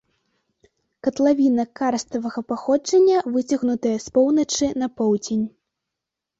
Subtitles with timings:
[1.07, 5.49] Катлавіна карставага паходжання выцягнутая з поўначы на поўдзень.